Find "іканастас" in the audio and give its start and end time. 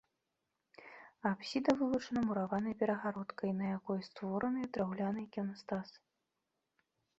5.29-5.89